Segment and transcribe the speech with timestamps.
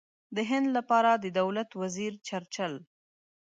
[0.35, 2.73] د هند لپاره د دولت وزیر چرچل.